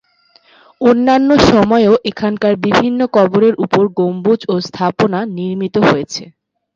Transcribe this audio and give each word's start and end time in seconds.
অন্যান্য 0.81 1.29
সময়েও 1.49 1.93
এখানকার 2.09 2.53
বিভিন্ন 2.65 2.99
কবরের 3.15 3.55
উপর 3.65 3.83
গম্বুজ 3.97 4.39
ও 4.49 4.65
স্থাপনা 4.67 5.19
নির্মিত 5.37 5.75
হয়েছে। 5.89 6.23